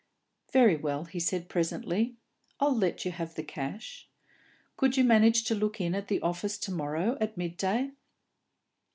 "Very 0.51 0.77
well," 0.77 1.05
he 1.05 1.19
said 1.19 1.47
presently. 1.47 2.15
"I'll 2.59 2.75
let 2.75 3.05
you 3.05 3.11
have 3.11 3.35
the 3.35 3.43
cash. 3.43 4.09
Could 4.75 4.97
you 4.97 5.03
manage 5.03 5.43
to 5.43 5.53
look 5.53 5.79
in 5.79 5.93
at 5.93 6.07
the 6.07 6.19
office 6.21 6.57
to 6.57 6.71
morrow 6.71 7.19
at 7.21 7.37
mid 7.37 7.55
day?" 7.55 7.91